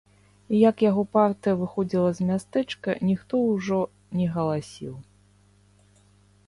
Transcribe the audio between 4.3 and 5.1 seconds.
галасіў.